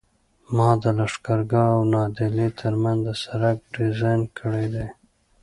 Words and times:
ما 0.55 0.69
د 0.81 0.83
لښکرګاه 0.97 1.71
او 1.75 1.81
نادعلي 1.93 2.47
ترمنځ 2.59 2.99
د 3.05 3.09
سرک 3.23 3.57
ډیزاین 3.75 4.21
کړی 4.37 4.65
دی 4.73 4.87